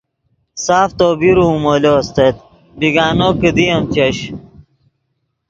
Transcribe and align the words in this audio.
ساف 0.65 0.89
تو 0.99 1.07
بیروؤ 1.19 1.55
مو 1.63 1.71
استت 1.99 2.35
بیگانو 2.79 3.29
کیدی 3.41 3.65
ام 3.73 3.83
چش 3.93 4.17